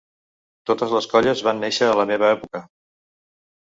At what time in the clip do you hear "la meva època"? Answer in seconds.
2.03-2.67